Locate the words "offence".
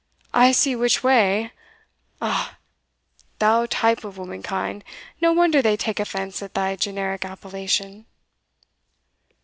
5.99-6.41